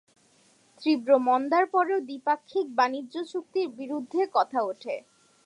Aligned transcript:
তীব্র 0.81 1.09
মন্দার 1.27 1.65
পরও 1.73 1.97
দ্বিপাক্ষিক 2.01 2.65
বাণিজ্য 2.77 3.15
চুক্তির 3.31 3.67
বিরুদ্ধে 3.79 4.21
কথা 4.35 4.59
ওঠে। 4.69 4.95